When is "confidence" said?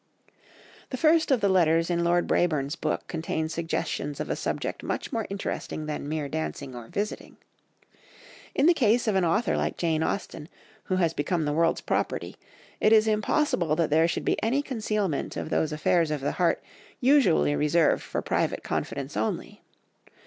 18.63-19.15